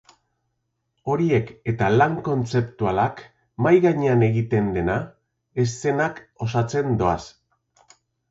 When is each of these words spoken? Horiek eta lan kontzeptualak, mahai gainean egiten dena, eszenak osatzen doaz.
Horiek 1.11 1.51
eta 1.73 1.89
lan 1.97 2.15
kontzeptualak, 2.27 3.21
mahai 3.65 3.83
gainean 3.85 4.25
egiten 4.29 4.71
dena, 4.79 4.97
eszenak 5.67 6.19
osatzen 6.47 6.97
doaz. 7.03 7.21